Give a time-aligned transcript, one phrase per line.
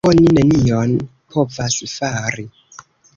[0.09, 0.95] Oni nenion
[1.35, 2.47] povas fari.